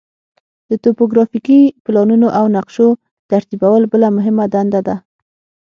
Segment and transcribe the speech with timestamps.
[0.69, 2.87] د توپوګرافیکي پلانونو او نقشو
[3.31, 4.95] ترتیبول بله مهمه دنده ده